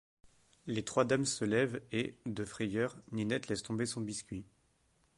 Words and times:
Les 0.65 0.83
trois 0.83 1.05
dames 1.05 1.27
se 1.27 1.45
lèvent 1.45 1.79
et, 1.91 2.17
de 2.25 2.43
frayeur, 2.43 2.97
Ninette 3.11 3.49
laisse 3.49 3.61
tomber 3.61 3.85
son 3.85 4.01
biscuit. 4.01 4.47